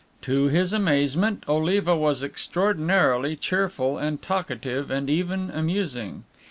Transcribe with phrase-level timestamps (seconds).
[0.23, 6.23] To his amazement Oliva was extraordinarily cheerful and talkative and even amusing.